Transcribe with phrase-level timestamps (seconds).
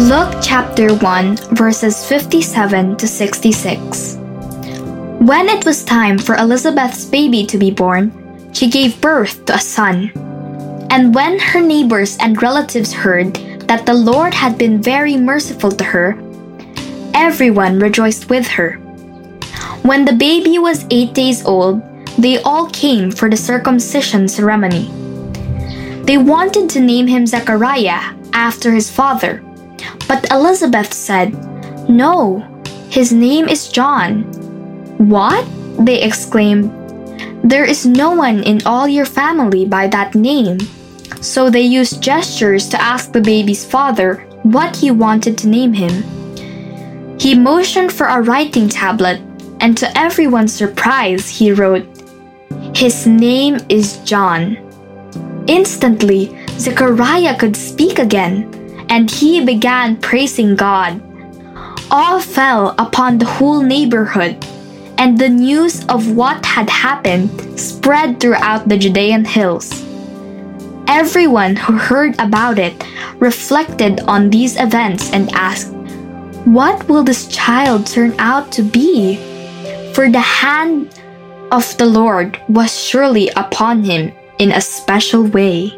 [0.00, 4.16] Luke chapter 1, verses 57 to 66.
[5.20, 8.10] When it was time for Elizabeth's baby to be born,
[8.52, 10.10] she gave birth to a son.
[10.90, 13.34] And when her neighbors and relatives heard
[13.68, 16.18] that the Lord had been very merciful to her,
[17.14, 18.72] everyone rejoiced with her.
[19.82, 21.80] When the baby was eight days old,
[22.18, 24.90] they all came for the circumcision ceremony.
[26.02, 29.40] They wanted to name him Zechariah after his father,
[30.08, 31.32] but Elizabeth said,
[31.88, 32.40] No,
[32.90, 34.22] his name is John.
[34.98, 35.44] What?
[35.84, 36.70] They exclaimed.
[37.42, 40.58] There is no one in all your family by that name.
[41.20, 46.04] So they used gestures to ask the baby's father what he wanted to name him.
[47.18, 49.20] He motioned for a writing tablet,
[49.60, 51.86] and to everyone's surprise, he wrote,
[52.74, 54.58] His name is John.
[55.46, 61.00] Instantly, Zechariah could speak again, and he began praising God.
[61.90, 64.44] Awe fell upon the whole neighborhood,
[64.98, 69.84] and the news of what had happened spread throughout the Judean hills.
[70.88, 72.74] Everyone who heard about it
[73.18, 75.72] reflected on these events and asked,
[76.44, 79.16] What will this child turn out to be?
[79.94, 81.00] For the hand
[81.52, 85.72] of the Lord was surely upon him in a special way.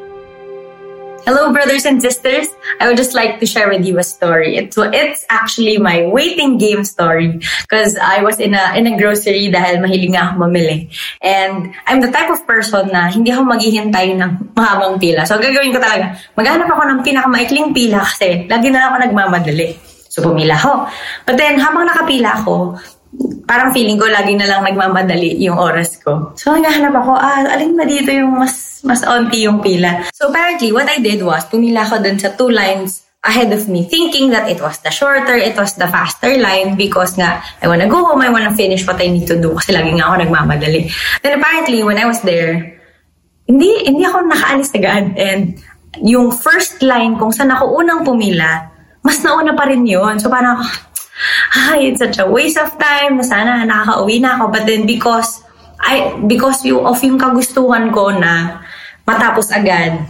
[1.26, 2.46] Hello, brothers and sisters.
[2.78, 4.54] I would just like to share with you a story.
[4.54, 9.50] It's, it's actually my waiting game story because I was in a in a grocery
[9.50, 10.86] dahil mahilig nga ako mamili.
[11.18, 15.26] And I'm the type of person na hindi ako maghihintay ng mahabang pila.
[15.26, 19.74] So, gagawin ko talaga, maghanap ako ng pinakamaikling pila kasi lagi na ako nagmamadali.
[20.06, 20.86] So, pumila ako.
[21.26, 22.78] But then, habang nakapila ako,
[23.46, 26.34] parang feeling ko lagi na lang nagmamadali yung oras ko.
[26.34, 30.10] So, naghahanap ako, ah, alin ba dito yung mas, mas onti yung pila?
[30.12, 33.86] So, apparently, what I did was, pumila ko dun sa two lines ahead of me,
[33.86, 37.90] thinking that it was the shorter, it was the faster line because nga, I wanna
[37.90, 40.90] go home, I wanna finish what I need to do kasi lagi nga ako nagmamadali.
[41.22, 42.78] Then apparently, when I was there,
[43.46, 45.14] hindi, hindi ako nakaalis agad.
[45.18, 45.58] And
[46.02, 48.70] yung first line kung saan ako unang pumila,
[49.06, 50.18] mas nauna pa rin yun.
[50.18, 50.62] So parang,
[51.80, 54.44] it's such a waste of time na sana nakaka-uwi na ako.
[54.52, 55.42] But then because,
[55.80, 58.62] I, because of yung kagustuhan ko na
[59.06, 60.04] matapos agad,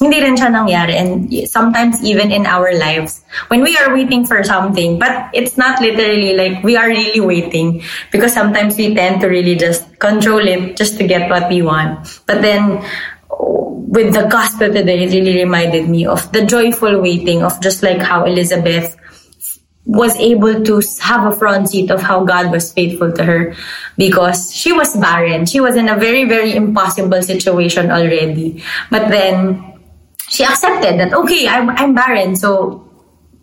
[0.00, 0.96] hindi rin siya nangyari.
[0.96, 5.80] And sometimes even in our lives, when we are waiting for something, but it's not
[5.80, 10.76] literally like we are really waiting because sometimes we tend to really just control it
[10.76, 12.00] just to get what we want.
[12.24, 12.80] But then
[13.92, 18.00] with the gospel today, it really reminded me of the joyful waiting of just like
[18.00, 18.96] how Elizabeth
[19.86, 23.54] was able to have a front seat of how God was faithful to her
[23.96, 25.46] because she was barren.
[25.46, 28.62] She was in a very, very impossible situation already.
[28.90, 29.80] But then
[30.28, 32.86] she accepted that, okay, I'm, I'm barren, so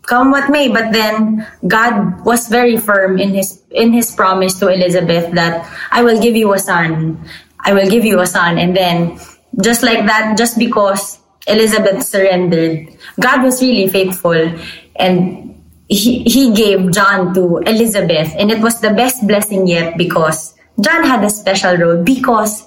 [0.02, 0.68] come what may.
[0.68, 6.02] But then God was very firm in his, in his promise to Elizabeth that I
[6.02, 7.18] will give you a son.
[7.60, 8.58] I will give you a son.
[8.58, 9.18] And then
[9.60, 11.18] just like that, just because
[11.48, 14.54] Elizabeth surrendered, God was really faithful
[14.96, 15.48] and
[15.88, 21.04] he, he gave John to Elizabeth, and it was the best blessing yet because John
[21.04, 22.66] had a special role because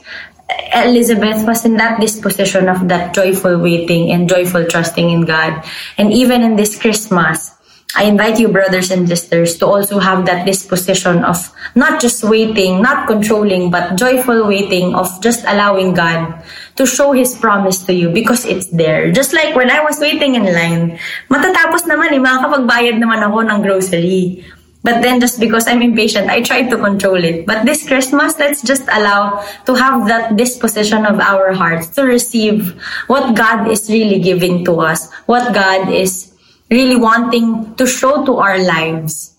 [0.74, 5.64] Elizabeth was in that disposition of that joyful waiting and joyful trusting in God.
[5.98, 7.56] And even in this Christmas,
[7.96, 12.82] I invite you, brothers and sisters, to also have that disposition of not just waiting,
[12.82, 16.40] not controlling, but joyful waiting of just allowing God
[16.78, 19.12] to show His promise to you because it's there.
[19.12, 23.60] Just like when I was waiting in line, matatapos naman eh, makakapagbayad naman ako ng
[23.60, 24.48] grocery.
[24.84, 27.46] But then just because I'm impatient, I try to control it.
[27.46, 32.74] But this Christmas, let's just allow to have that disposition of our hearts to receive
[33.06, 36.31] what God is really giving to us, what God is
[36.72, 39.36] really wanting to show to our lives.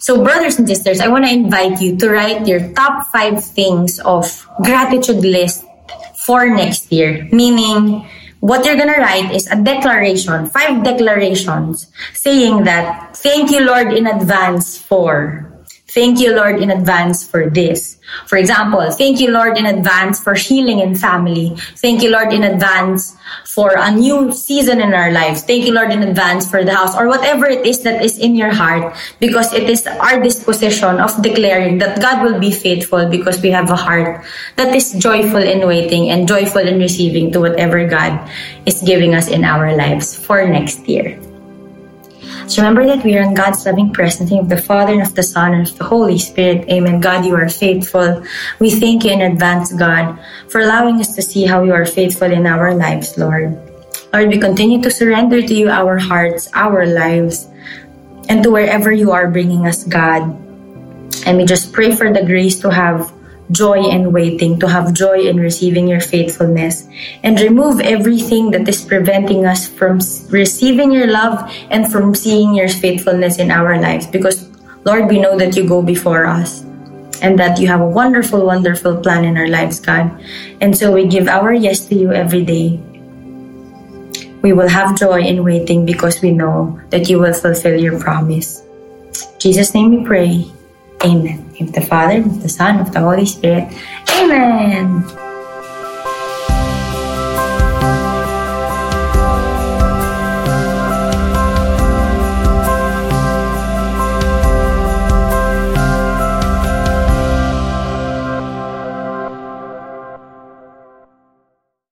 [0.00, 4.00] So, brothers and sisters, I want to invite you to write your top five things
[4.00, 4.24] of
[4.64, 5.62] gratitude list
[6.16, 7.28] for next year.
[7.30, 8.08] Meaning,
[8.40, 14.06] what you're gonna write is a declaration, five declarations, saying that, thank you, Lord, in
[14.06, 15.49] advance for
[15.90, 17.98] Thank you, Lord, in advance for this.
[18.26, 21.54] For example, thank you, Lord, in advance for healing in family.
[21.82, 25.42] Thank you, Lord, in advance for a new season in our lives.
[25.42, 28.36] Thank you, Lord, in advance for the house or whatever it is that is in
[28.36, 33.42] your heart because it is our disposition of declaring that God will be faithful because
[33.42, 34.24] we have a heart
[34.56, 38.30] that is joyful in waiting and joyful in receiving to whatever God
[38.64, 41.18] is giving us in our lives for next year.
[42.50, 45.22] So remember that we are in God's loving presence, of the Father and of the
[45.22, 46.66] Son and of the Holy Spirit.
[46.66, 46.98] Amen.
[46.98, 48.26] God, you are faithful.
[48.58, 50.18] We thank you in advance, God,
[50.48, 53.54] for allowing us to see how you are faithful in our lives, Lord.
[54.12, 57.46] Lord, we continue to surrender to you our hearts, our lives.
[58.28, 60.22] and to wherever you are bringing us, God.
[61.26, 63.10] And we just pray for the grace to have
[63.50, 66.88] joy in waiting, to have joy in receiving your faithfulness,
[67.22, 70.00] and remove everything that is preventing us from
[70.30, 74.06] receiving your love and from seeing your faithfulness in our lives.
[74.06, 74.48] Because,
[74.84, 76.62] Lord, we know that you go before us
[77.22, 80.10] and that you have a wonderful, wonderful plan in our lives, God.
[80.60, 82.80] And so we give our yes to you every day.
[84.42, 88.62] We will have joy in waiting because we know that you will fulfill your promise.
[88.62, 90.50] In Jesus' name we pray.
[91.04, 91.50] Amen.
[91.56, 93.72] In the Father, of the Son, of the Holy Spirit.
[94.10, 95.29] Amen.